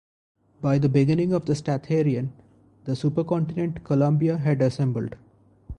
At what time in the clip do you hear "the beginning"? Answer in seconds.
0.79-1.31